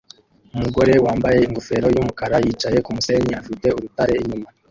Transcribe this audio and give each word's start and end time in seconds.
Umugore 0.55 0.93
wambaye 1.05 1.39
ingofero 1.47 1.87
yumukara 1.95 2.37
yicaye 2.45 2.77
kumusenyi 2.85 3.31
afite 3.41 3.67
urutare 3.77 4.13
inyuma 4.21 4.47